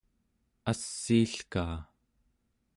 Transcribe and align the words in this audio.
assiilkaa 0.69 1.77